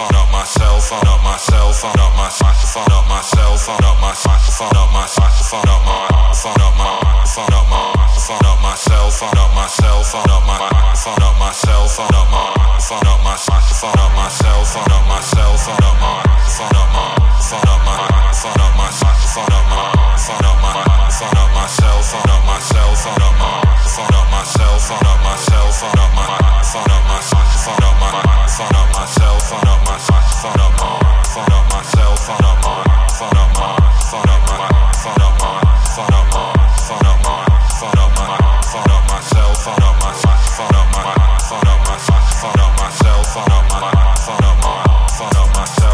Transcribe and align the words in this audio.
up 0.09 0.30
myself, 0.30 0.75
phone 0.87 1.03
up 1.09 1.18
myself, 1.18 1.75
phone 1.82 1.98
up 1.98 2.14
my, 2.14 2.30
phone 2.30 2.87
up 2.95 3.09
myself, 3.10 3.59
phone 3.66 3.83
up 3.83 3.98
my, 3.98 4.15
phone 4.15 4.70
up 4.79 4.87
my, 4.95 5.02
phone 5.02 5.66
up 5.66 5.83
my, 5.83 6.30
phone 6.30 6.62
up 6.62 6.79
my, 6.79 7.27
phone 7.27 7.51
up 7.51 7.66
my, 7.66 7.91
phone 8.23 8.47
up 8.47 8.62
myself, 8.62 9.19
phone 9.19 9.34
up 9.34 9.51
myself, 9.51 10.07
phone 10.07 10.30
up 10.30 10.46
my, 10.46 10.62
phone 10.95 11.23
up 11.27 11.34
myself, 11.43 11.91
phone 11.91 12.15
up 12.15 12.30
my, 12.30 12.55
phone 12.87 13.02
up 13.02 13.19
my, 13.19 13.34
phone 13.34 13.98
up 13.98 14.15
myself, 14.15 14.62
phone 14.70 14.87
up 14.87 15.02
myself, 15.10 15.59
phone 15.59 15.83
up 15.83 15.98
my, 15.98 16.23
phone 16.55 16.70
up 16.70 16.87
my, 16.95 17.18
phone 17.43 17.66
up 17.66 17.82
my, 17.82 18.07
phone 18.30 18.55
up 18.55 18.71
my, 18.79 18.87
phone 18.87 19.51
up 19.51 19.66
my, 19.66 19.91
phone 20.23 20.46
up 20.46 20.55
my, 20.62 20.87
phone 21.10 21.34
up 21.34 21.51
myself, 21.51 22.07
phone 22.15 22.30
up 22.30 22.46
myself, 22.46 22.95
phone 23.02 23.27
up 23.27 23.34
my, 23.43 23.59
phone 23.91 24.15
up 24.15 24.30
myself, 24.30 24.79
phone 24.87 25.02
up 25.02 25.18
myself, 25.18 25.66
phone 25.82 25.98
up 25.98 26.15
my, 26.15 26.30
phone 26.62 26.87
up 26.87 27.02
my, 27.10 27.18
phone 27.27 27.74
up 27.74 27.98
my, 27.98 28.46
phone 28.55 28.71
up 28.71 28.87
myself, 28.95 29.43
phone 29.51 29.66
up 29.66 29.82
my, 29.82 29.98
phone 29.98 30.15
up 30.23 30.23
my, 30.23 30.23
phone 30.46 30.60
up 30.62 30.76
myself, 30.79 31.71
myself, 31.73 32.29
myself, 32.29 32.66
thought 45.16 45.37
of 45.37 45.55
myself. 45.55 45.85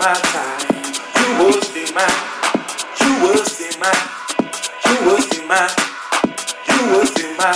You 0.00 0.06
was 1.44 1.60
the 1.74 1.92
man. 1.94 2.08
You 3.00 3.12
was 3.20 3.58
the 3.58 3.68
man. 3.78 3.92
You 4.86 4.96
was 5.04 5.28
the 5.28 5.46
man. 5.46 5.68
You 6.68 6.88
was 6.90 7.10
the 7.12 7.36
my. 7.36 7.52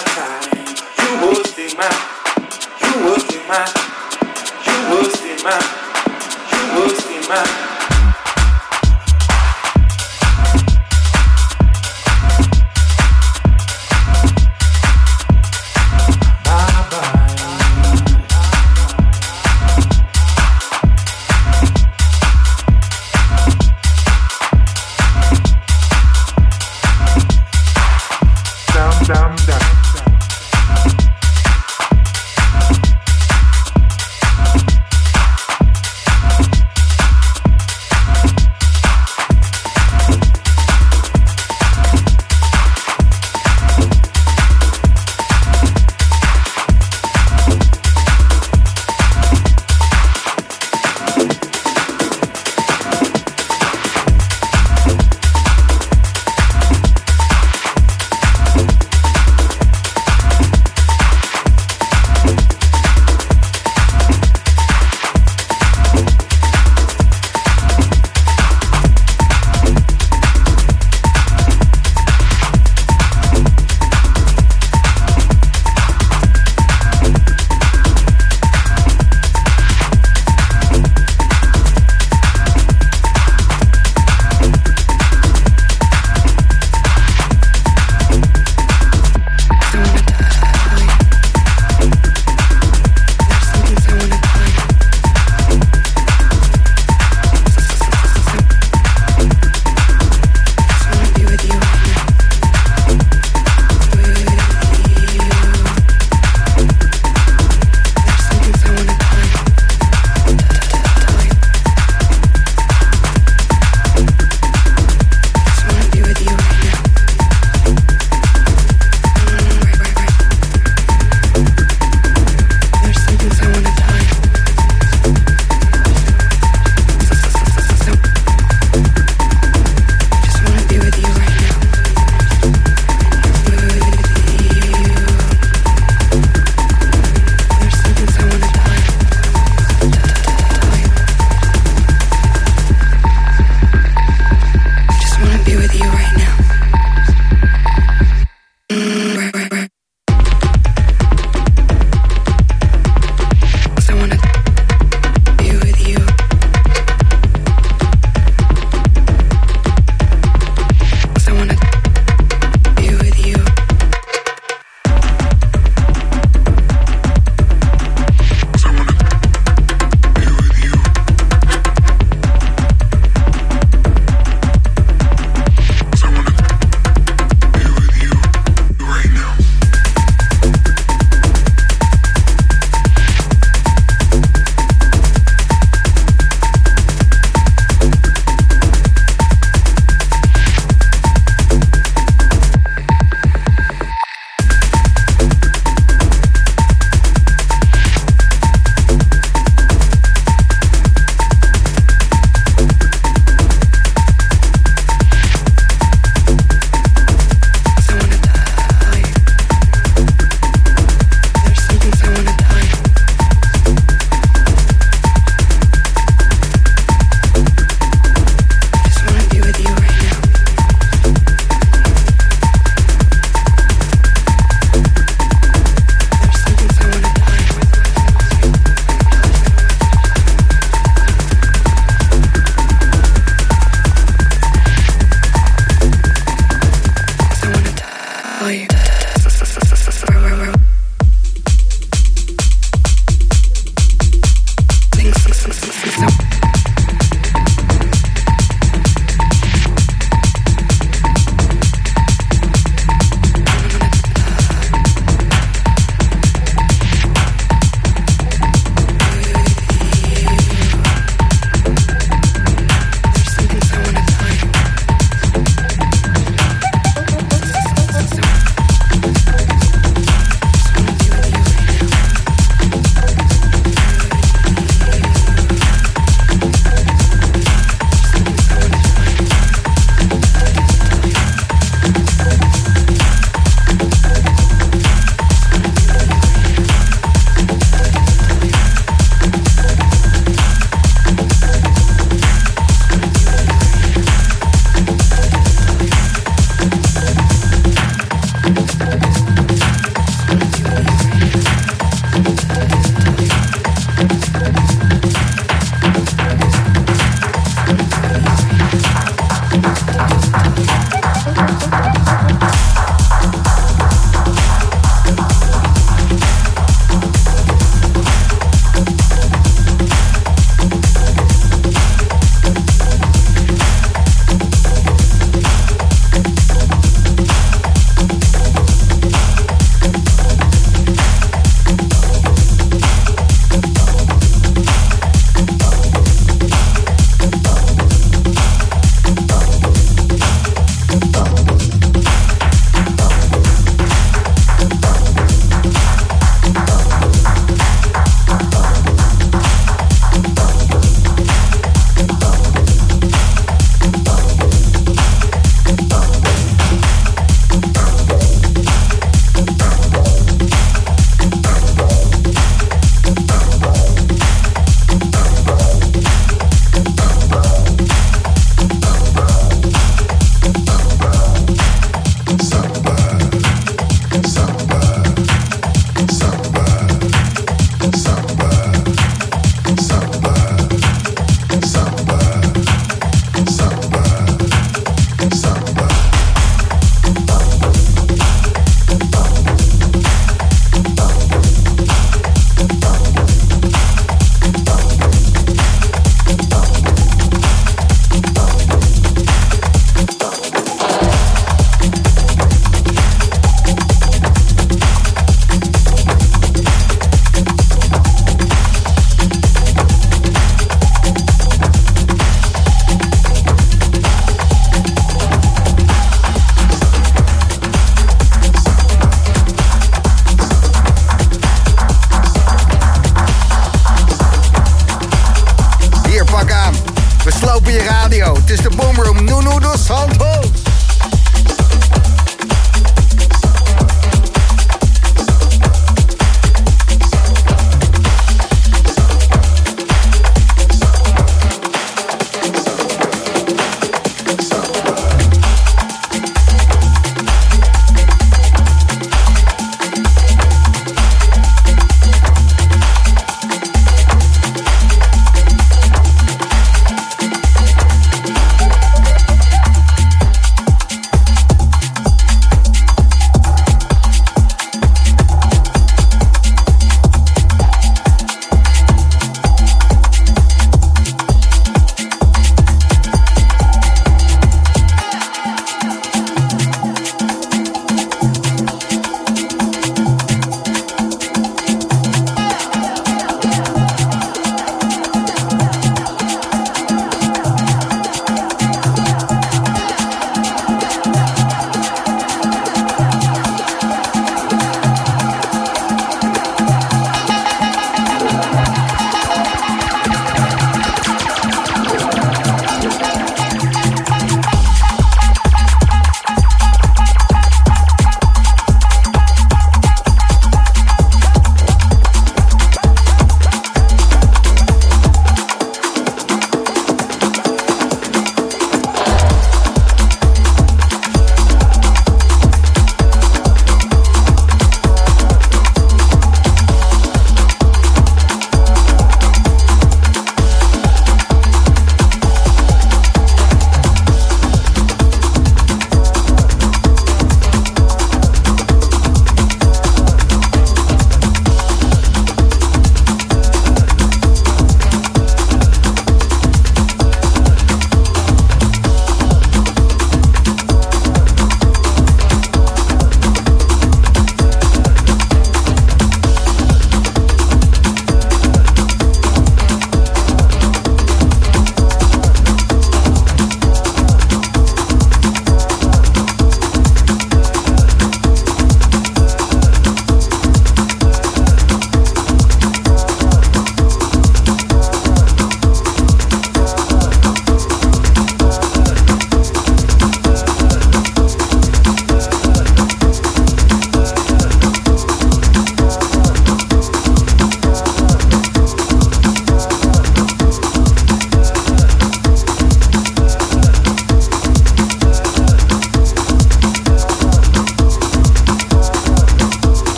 You 1.01 1.27
was 1.27 1.55
the 1.55 1.75
man. 1.79 1.97
You 2.83 3.01
was 3.09 3.33
the 5.23 5.43
man. 5.43 5.65
You. 6.53 7.69
You. 7.69 7.74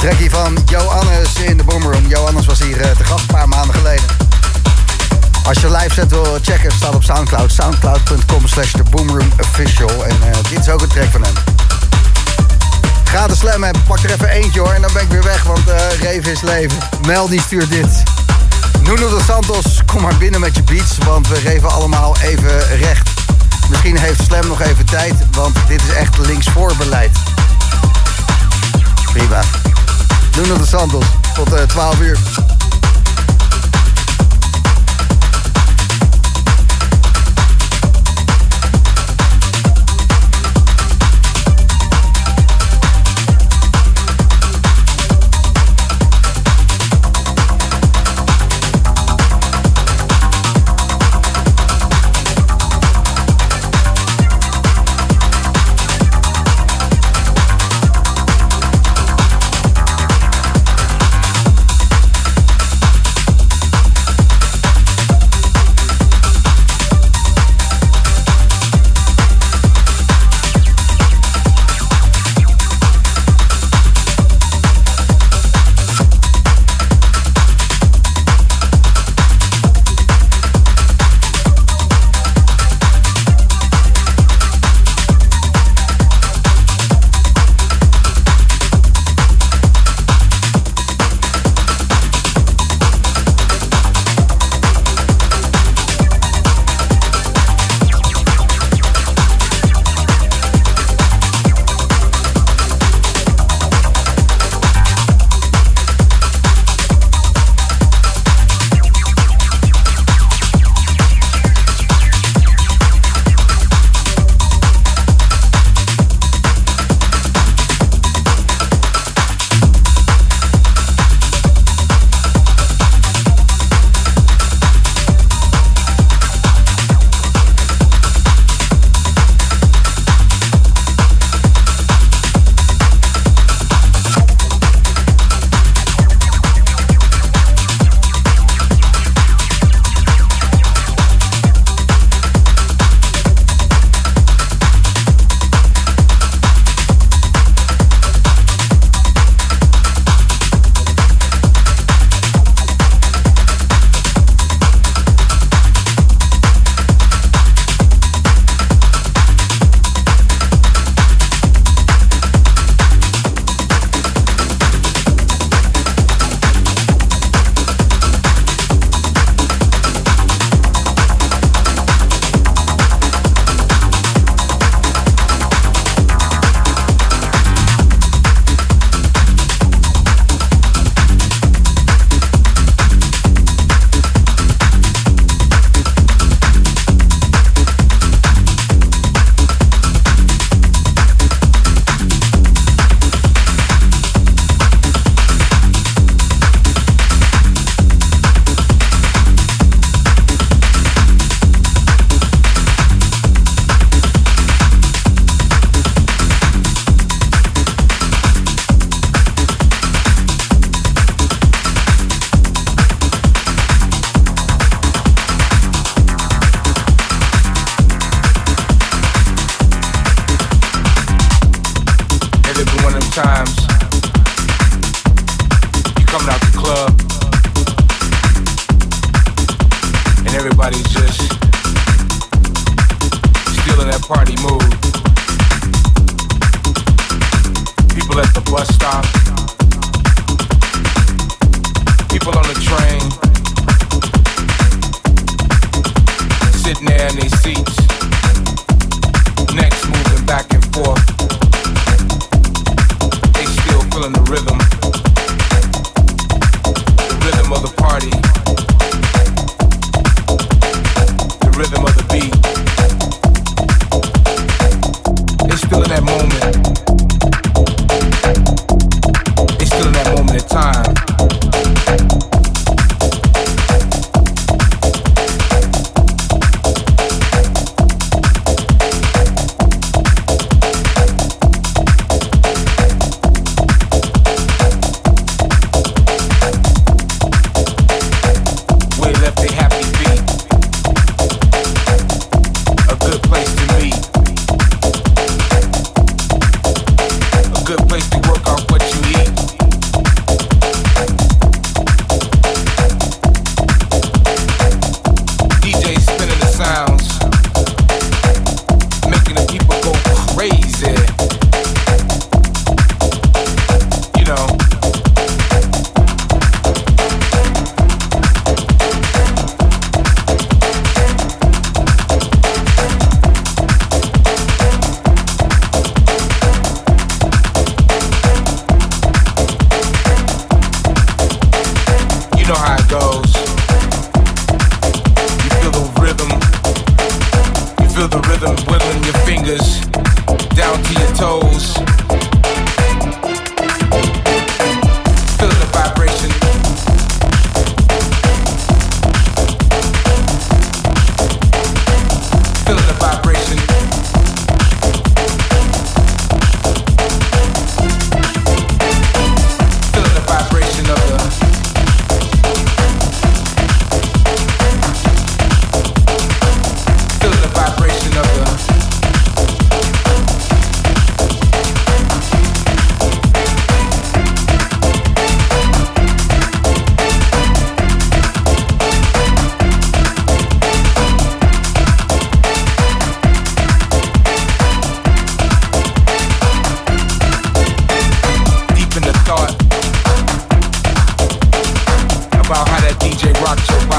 Trekkie 0.00 0.30
van 0.30 0.58
Johannes 0.66 1.34
in 1.34 1.56
de 1.56 1.64
Boomroom. 1.64 2.06
Johannes 2.06 2.46
was 2.46 2.58
hier 2.58 2.80
eh, 2.80 2.90
te 2.96 3.04
gast 3.04 3.20
een 3.20 3.26
paar 3.26 3.48
maanden 3.48 3.74
geleden. 3.74 4.04
Als 5.44 5.58
je 5.58 5.70
live 5.70 5.94
zet 5.94 6.10
wil 6.10 6.38
checken, 6.42 6.72
staat 6.72 6.94
op 6.94 7.02
Soundcloud. 7.02 7.52
Soundcloud.com 7.52 8.46
slash 8.46 8.72
de 8.72 8.82
Boomroom 8.90 9.32
Official. 9.40 10.04
En 10.04 10.16
eh, 10.22 10.38
dit 10.50 10.58
is 10.58 10.68
ook 10.68 10.82
een 10.82 10.88
track 10.88 11.10
van 11.10 11.22
hem. 11.22 11.32
Ga 13.04 13.26
de 13.26 13.36
slam 13.36 13.62
hebben. 13.62 13.82
Pak 13.82 13.98
er 13.98 14.10
even 14.10 14.28
eentje 14.28 14.60
hoor. 14.60 14.72
En 14.72 14.82
dan 14.82 14.92
ben 14.92 15.02
ik 15.02 15.08
weer 15.08 15.22
weg, 15.22 15.42
want 15.42 15.68
eh, 15.68 15.76
uh, 15.76 16.00
Reven 16.00 16.32
is 16.32 16.40
leven. 16.40 16.78
Mel 17.06 17.28
die 17.28 17.40
stuurt 17.40 17.70
dit. 17.70 18.02
Nuno 18.82 19.08
de 19.18 19.22
Santos, 19.26 19.80
kom 19.86 20.02
maar 20.02 20.16
binnen 20.16 20.40
met 20.40 20.54
je 20.54 20.62
beats. 20.62 20.98
Want 20.98 21.28
we 21.28 21.36
geven 21.36 21.70
allemaal 21.70 22.16
even 22.22 22.76
recht. 22.76 23.10
Misschien 23.68 23.98
heeft 23.98 24.22
Slam 24.22 24.46
nog 24.46 24.60
even 24.60 24.84
tijd, 24.84 25.14
want 25.32 25.56
dit 25.68 25.82
is 25.82 25.94
echt 25.94 26.18
linksvoorbeleid. 26.18 27.16
Prima. 29.12 29.40
Nuno 30.36 30.56
de 30.58 30.66
Santos, 30.66 31.04
tot 31.34 31.52
uh, 31.52 31.66
12 31.66 32.04
uur. 32.04 32.49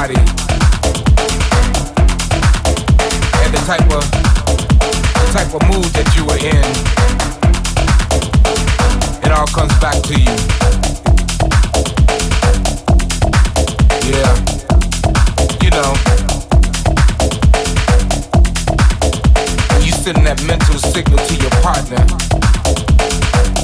Body 0.02 0.18
and 3.44 3.54
the 3.54 3.62
type 3.68 3.86
of 3.94 4.04
the 5.14 5.28
type 5.32 5.54
of 5.54 5.62
mood 5.70 5.86
that 5.94 6.10
you 6.18 6.26
were 6.26 6.42
in. 6.42 6.66
It 9.24 9.32
all 9.32 9.46
comes 9.54 9.74
back 9.78 10.02
to 10.10 10.16
you. 10.18 10.36
Yeah, 14.10 14.34
you 15.62 15.70
know. 15.70 15.94
You 19.86 19.92
send 19.92 20.26
that 20.26 20.42
mental 20.48 20.80
signal 20.80 21.20
to 21.28 21.36
your 21.36 21.54
partner 21.62 22.02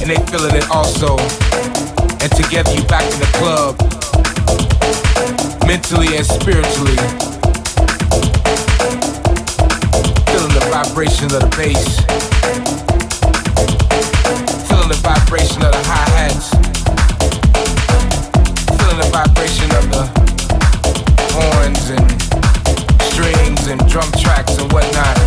and 0.00 0.08
they 0.08 0.20
feeling 0.30 0.54
it 0.54 0.70
also. 0.70 1.18
And 2.22 2.30
together 2.30 2.72
you 2.74 2.84
back 2.84 3.02
in 3.12 3.18
the 3.18 3.30
club, 3.38 3.74
mentally 5.68 6.16
and 6.16 6.24
spiritually. 6.24 6.96
Feeling 10.24 10.54
the 10.56 10.66
vibration 10.72 11.26
of 11.26 11.32
the 11.32 11.48
bass. 11.58 12.00
Feeling 14.66 14.88
the 14.88 15.00
vibration 15.02 15.60
of 15.62 15.72
the 15.72 15.82
hi-hats. 15.84 16.48
Feeling 18.78 18.96
the 18.96 19.10
vibration 19.12 19.68
of 19.76 19.84
the 19.92 20.04
horns 21.36 21.90
and 21.90 22.06
strings 23.12 23.66
and 23.66 23.78
drum 23.90 24.10
tracks 24.12 24.56
and 24.56 24.72
whatnot. 24.72 25.18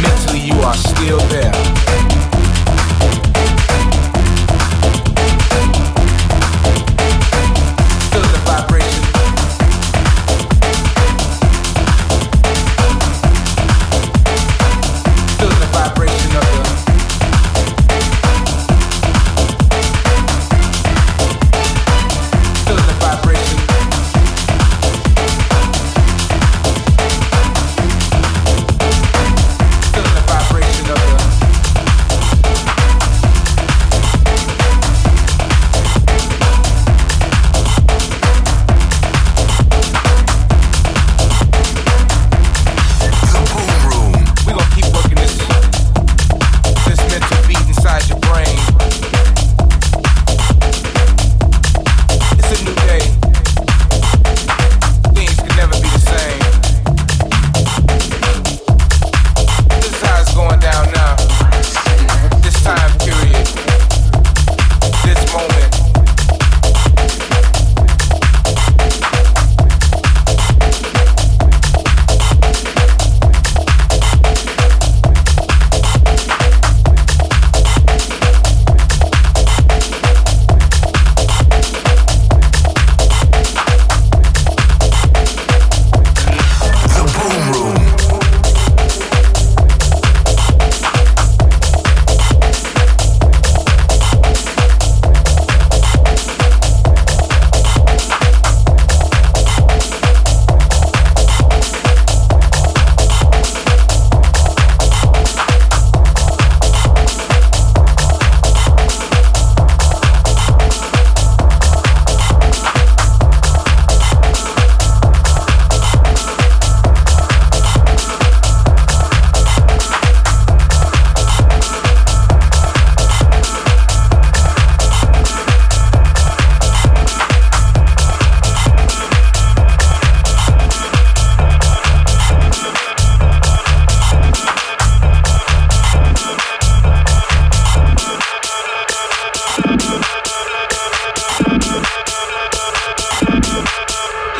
mentally 0.00 0.38
you 0.38 0.54
are 0.60 0.76
still 0.76 1.18
there. 1.26 2.03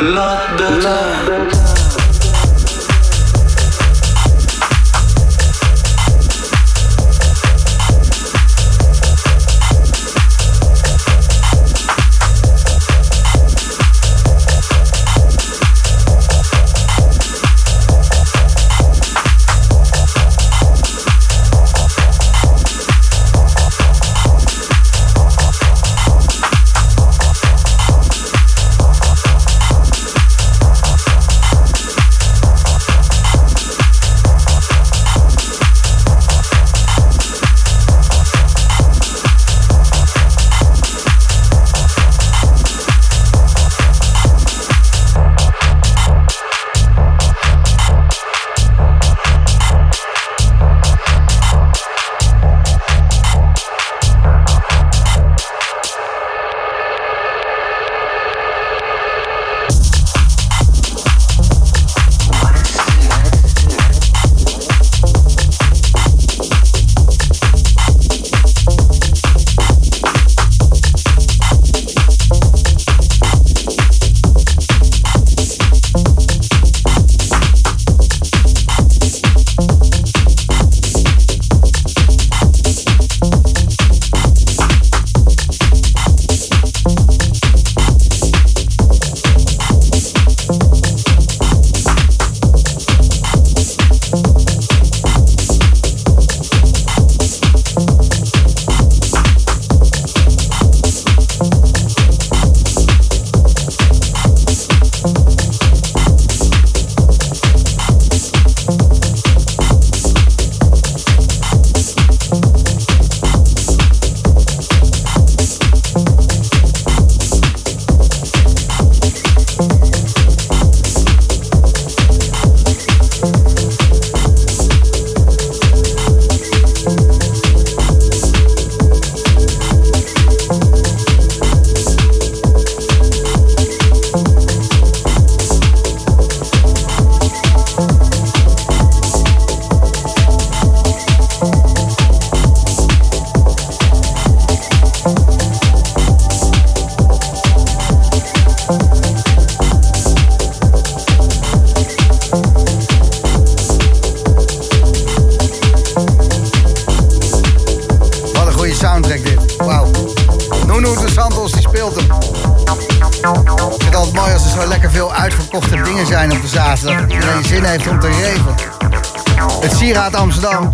Not 0.04 0.58
the 0.58 0.80
time. 0.82 1.33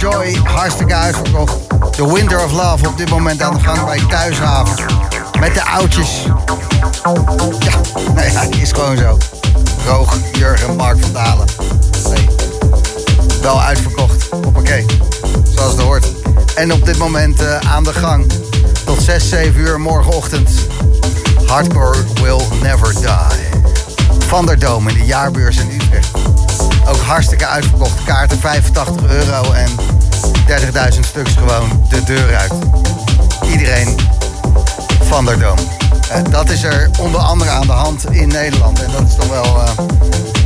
Joy, 0.00 0.34
hartstikke 0.44 0.94
uitverkocht. 0.94 1.56
The 1.90 2.12
Winter 2.12 2.44
of 2.44 2.52
Love 2.52 2.88
op 2.88 2.96
dit 2.96 3.10
moment 3.10 3.42
aan 3.42 3.54
de 3.54 3.60
gang 3.60 3.84
bij 3.84 4.00
Thuishaven. 4.08 4.84
Met 5.40 5.54
de 5.54 5.64
oudjes. 5.64 6.22
Ja, 7.58 7.80
nee, 8.14 8.32
ja, 8.32 8.42
is 8.60 8.72
gewoon 8.72 8.96
zo. 8.96 9.18
Roog, 9.86 10.16
Jurgen, 10.32 10.76
Mark 10.76 11.00
van 11.00 11.12
Dalen. 11.12 11.46
Nee. 12.08 12.28
Wel 13.42 13.62
uitverkocht. 13.62 14.28
Hoppakee. 14.30 14.86
Zoals 15.54 15.72
het 15.72 15.80
hoort. 15.80 16.06
En 16.54 16.72
op 16.72 16.84
dit 16.84 16.98
moment 16.98 17.42
uh, 17.42 17.58
aan 17.58 17.84
de 17.84 17.92
gang. 17.92 18.32
Tot 18.84 19.02
6, 19.02 19.28
7 19.28 19.60
uur 19.60 19.80
morgenochtend. 19.80 20.50
Hardcore 21.46 21.96
will 22.14 22.42
never 22.62 22.94
die. 22.94 23.60
Van 24.26 24.46
der 24.46 24.58
Doom 24.58 24.88
in 24.88 24.94
de 24.94 25.04
jaarbeurs 25.04 25.56
in 25.56 25.70
Utrecht. 25.70 26.10
Hartstikke 27.10 27.46
uitverkocht. 27.46 28.04
Kaarten 28.04 28.38
85 28.38 29.06
euro 29.10 29.52
en 29.52 29.70
30.000 30.92 31.00
stuks 31.00 31.32
gewoon 31.32 31.84
de 31.88 32.02
deur 32.02 32.36
uit. 32.36 32.52
Iedereen 33.50 33.96
van 35.02 35.24
der 35.24 35.38
Doom. 35.38 35.58
Uh, 36.10 36.30
dat 36.30 36.50
is 36.50 36.62
er 36.62 36.90
onder 36.98 37.20
andere 37.20 37.50
aan 37.50 37.66
de 37.66 37.72
hand 37.72 38.10
in 38.10 38.28
Nederland. 38.28 38.82
En 38.82 38.90
dat 38.92 39.08
is 39.08 39.14
toch 39.14 39.28
wel 39.28 39.44
uh, 39.44 39.70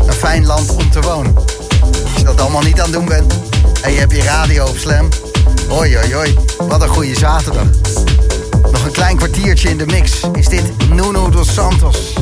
een 0.06 0.12
fijn 0.12 0.46
land 0.46 0.76
om 0.76 0.90
te 0.90 1.00
wonen. 1.00 1.34
Als 1.34 2.16
je 2.16 2.24
dat 2.24 2.40
allemaal 2.40 2.62
niet 2.62 2.80
aan 2.80 2.84
het 2.84 2.92
doen 2.92 3.04
bent. 3.04 3.34
En 3.82 3.92
je 3.92 3.98
hebt 3.98 4.12
je 4.12 4.22
radio 4.22 4.66
op 4.66 4.76
Slam. 4.76 5.08
Hoi, 5.68 5.96
hoi, 5.96 6.14
hoi. 6.14 6.38
Wat 6.58 6.82
een 6.82 6.88
goede 6.88 7.14
zaterdag. 7.14 7.66
Nog 8.72 8.84
een 8.84 8.92
klein 8.92 9.16
kwartiertje 9.16 9.68
in 9.68 9.78
de 9.78 9.86
mix. 9.86 10.20
Is 10.32 10.48
dit 10.48 10.88
Nuno 10.88 11.30
dos 11.30 11.54
Santos. 11.54 12.12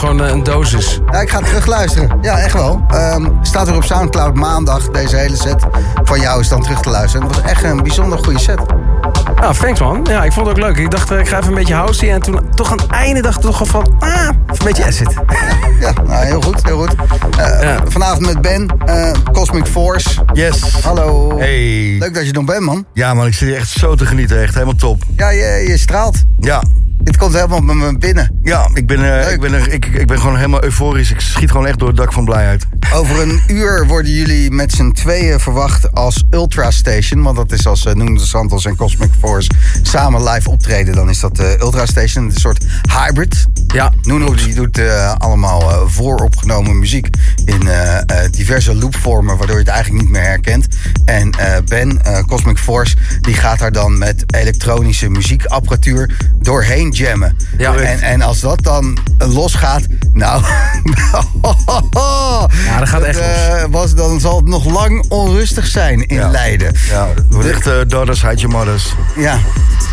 Gewoon, 0.00 0.24
eh, 0.24 0.30
een 0.30 0.42
dosis. 0.42 1.00
Ja, 1.10 1.20
ik 1.20 1.30
ga 1.30 1.38
terug 1.38 1.66
luisteren. 1.66 2.18
Ja, 2.22 2.38
echt 2.38 2.52
wel. 2.52 2.84
Ehm, 2.90 3.26
staat 3.42 3.68
er 3.68 3.74
op 3.76 3.84
Soundcloud 3.84 4.34
maandag. 4.34 4.88
Deze 4.90 5.16
hele 5.16 5.36
set 5.36 5.64
van 6.04 6.20
jou 6.20 6.40
is 6.40 6.48
dan 6.48 6.62
terug 6.62 6.80
te 6.80 6.90
luisteren. 6.90 7.26
Het 7.26 7.36
was 7.36 7.44
echt 7.50 7.64
een 7.64 7.82
bijzonder 7.82 8.18
goede 8.18 8.38
set. 8.38 8.60
Ah, 9.34 9.50
thanks 9.50 9.80
man. 9.80 10.06
Ja, 10.10 10.24
ik 10.24 10.32
vond 10.32 10.46
het 10.46 10.56
ook 10.56 10.62
leuk. 10.62 10.76
Ik 10.76 10.90
dacht, 10.90 11.10
eh, 11.10 11.18
ik 11.18 11.28
ga 11.28 11.36
even 11.38 11.48
een 11.48 11.54
beetje 11.54 11.74
housey. 11.74 12.12
En 12.12 12.20
toen 12.22 12.40
toch 12.54 12.70
aan 12.70 12.76
het 12.76 12.86
einde 12.90 13.22
dacht 13.22 13.36
ik 13.36 13.42
toch 13.42 13.58
wel 13.58 13.66
van, 13.66 13.86
ah, 13.98 14.28
een 14.46 14.64
beetje 14.64 14.84
acid. 14.86 15.14
Ja, 15.80 15.92
nou, 16.06 16.24
heel 16.24 16.40
goed, 16.40 16.64
heel 16.66 16.78
goed. 16.78 16.94
Eh, 17.38 17.62
Ja. 17.62 17.78
Vanavond 17.88 18.26
met 18.26 18.40
Ben, 18.40 18.66
eh, 18.84 19.10
Cosmic 19.32 19.66
Force. 19.66 20.08
Yes. 20.32 20.82
Hallo. 20.84 21.38
Hey. 21.38 21.96
Leuk 21.98 22.14
dat 22.14 22.22
je 22.22 22.28
er 22.28 22.34
nog 22.34 22.44
bent, 22.44 22.60
man. 22.60 22.84
Ja 22.94 23.14
man, 23.14 23.26
ik 23.26 23.34
zit 23.34 23.48
hier 23.48 23.56
echt 23.56 23.68
zo 23.68 23.94
te 23.94 24.06
genieten. 24.06 24.42
Echt 24.42 24.54
helemaal 24.54 24.74
top. 24.74 25.02
Ja, 25.16 25.30
je, 25.30 25.64
je 25.68 25.78
straalt. 25.78 26.16
Ja. 26.38 26.62
Dit 27.02 27.16
komt 27.16 27.34
helemaal 27.34 27.60
met 27.60 27.76
me 27.76 27.98
binnen. 27.98 28.38
Ja, 28.42 28.70
ik 28.74 28.86
ben, 28.86 29.24
eh, 29.24 29.32
ik, 29.32 29.40
ben 29.40 29.52
er, 29.52 29.72
ik, 29.72 29.86
ik 29.86 30.06
ben 30.06 30.18
gewoon 30.20 30.36
helemaal 30.36 30.64
euforisch. 30.64 31.10
Ik 31.10 31.20
schiet 31.20 31.50
gewoon 31.50 31.66
echt 31.66 31.78
door 31.78 31.88
het 31.88 31.96
dak 31.96 32.12
van 32.12 32.24
blijheid. 32.24 32.66
Over 32.94 33.20
een 33.20 33.40
uur 33.56 33.86
worden 33.86 34.12
jullie 34.12 34.50
met 34.50 34.72
z'n 34.72 34.90
tweeën 34.90 35.40
verwacht 35.40 35.92
als 35.92 36.24
Ultra 36.30 36.70
Station. 36.70 37.22
Want 37.22 37.36
dat 37.36 37.52
is 37.52 37.66
als 37.66 37.86
uh, 37.86 37.92
Noem 37.92 38.14
de 38.14 38.26
Santos 38.26 38.64
en 38.64 38.76
Cosmic 38.76 39.10
Force 39.18 39.50
samen 39.82 40.22
live 40.28 40.50
optreden. 40.50 40.94
Dan 40.94 41.08
is 41.08 41.20
dat 41.20 41.38
eh, 41.38 41.60
Ultra 41.60 41.86
Station. 41.86 42.24
Het 42.24 42.34
een 42.34 42.40
soort 42.40 42.66
hybrid. 42.98 43.44
Ja, 43.66 43.92
Nuno 44.02 44.34
die 44.34 44.54
doet 44.54 44.78
eh, 44.78 45.14
allemaal 45.14 45.70
eh, 45.70 45.80
vooropgenomen 45.86 46.78
muziek 46.78 47.08
in 47.44 47.68
eh, 47.68 47.96
eh, 47.96 48.32
diverse 48.32 48.74
loopvormen, 48.74 49.36
waardoor 49.36 49.56
je 49.56 49.62
het 49.62 49.72
eigenlijk 49.72 50.02
niet 50.02 50.12
meer 50.12 50.22
herkent. 50.22 50.66
En 51.04 51.30
eh, 51.30 51.56
Ben, 51.64 52.02
eh, 52.02 52.22
Cosmic 52.22 52.58
Force, 52.58 52.96
die 53.20 53.34
gaat 53.34 53.58
daar 53.58 53.72
dan 53.72 53.98
met 53.98 54.24
elektronische 54.34 55.08
muziekapparatuur 55.08 56.16
doorheen 56.38 56.89
jammen. 56.96 57.36
Ja. 57.58 57.74
en, 57.74 58.00
en 58.00 58.22
als 58.22 58.40
dat 58.40 58.62
dan 58.62 58.98
eh, 59.18 59.34
losgaat, 59.34 59.82
nou. 60.12 60.42
Ja, 62.66 62.78
dat 62.78 62.88
gaat 62.88 63.02
echt 63.02 63.18
eh, 63.18 63.64
was, 63.70 63.94
dan 63.94 64.20
zal 64.20 64.36
het 64.36 64.46
nog 64.46 64.64
lang 64.64 65.04
onrustig 65.08 65.66
zijn 65.66 66.06
in 66.06 66.16
Ja. 66.16 66.28
Leiden. 66.30 66.74
Ja, 66.88 67.08
het 67.36 67.46
echt 67.46 67.66
uh, 67.66 67.74
daughters 67.86 68.22
hide 68.22 68.34
your 68.34 68.56
mothers. 68.56 68.94
Ja, 69.16 69.38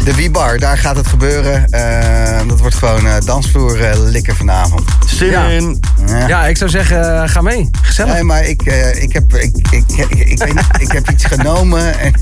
de 0.03 0.15
Wiebar, 0.15 0.57
daar 0.59 0.77
gaat 0.77 0.95
het 0.95 1.07
gebeuren. 1.07 1.69
Eh, 1.69 2.47
dat 2.47 2.59
wordt 2.59 2.75
gewoon 2.75 3.07
eh, 3.07 3.13
dansvloer 3.25 3.83
eh, 3.83 3.99
likken 3.99 4.35
vanavond. 4.35 4.81
Zin 5.05 5.29
Ja. 5.29 5.45
in. 5.47 5.79
ja 6.27 6.45
ik 6.47 6.57
zou 6.57 6.69
zeggen, 6.69 7.21
eh, 7.23 7.29
ga 7.29 7.41
mee. 7.41 7.69
Gezellig. 7.81 8.13
Nee, 8.13 8.23
maar 8.23 8.43
ik, 8.45 8.61
eh, 8.61 9.01
ik, 9.03 9.13
heb, 9.13 9.33
ik, 9.35 9.55
ik, 9.69 9.91
ik, 9.91 10.09
ik, 10.09 10.37
weet 10.39 10.53
niet, 10.53 10.67
ik 10.79 10.91
heb 10.91 11.09
iets 11.09 11.25
genomen 11.25 11.99
en. 11.99 12.13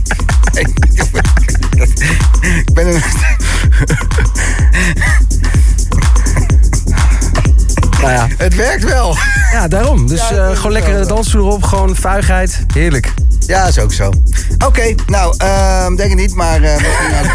ik 2.65 2.73
ben 2.73 2.87
een. 2.87 3.01
Nou 8.01 8.13
ja, 8.17 8.27
Het 8.37 8.55
werkt 8.55 8.83
wel. 8.83 9.17
ja 9.51 9.67
daarom. 9.67 10.07
Dus 10.07 10.29
Ja, 10.29 10.35
eh, 10.35 10.55
gewoon 10.55 10.71
lekker 10.71 10.93
wel 10.93 11.01
de 11.01 11.07
dansvloer 11.07 11.51
op. 11.51 11.63
Gewoon 11.63 11.95
vuigheid. 11.95 12.65
Heerlijk. 12.73 13.13
Ja, 13.39 13.67
is 13.67 13.79
ook 13.79 13.93
zo. 13.93 14.11
Oké, 14.65 14.95
nou, 15.07 15.33
ehm, 15.37 15.95
denk 15.95 16.09
het 16.09 16.19
niet, 16.19 16.35
maar. 16.35 16.61
eh, 16.63 16.75
ook. 16.75 17.31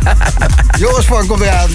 Joris 0.78 1.04
van 1.06 1.26
komt 1.26 1.40
eraan. 1.40 1.70